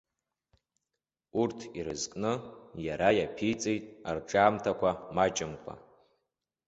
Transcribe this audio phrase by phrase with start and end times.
[1.41, 2.33] Урҭ ирызкны
[2.85, 5.73] иара иаԥиҵеит арҿиамҭақәа маҷымкәа.